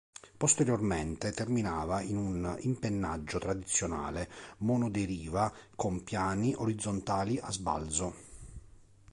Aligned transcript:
Posteriormente 0.35 1.31
terminava 1.31 2.01
in 2.01 2.17
un 2.17 2.57
impennaggio 2.61 3.37
tradizionale 3.37 4.31
monoderiva 4.57 5.53
con 5.75 6.03
piani 6.03 6.55
orizzontali 6.55 7.37
a 7.37 7.51
sbalzo. 7.51 8.15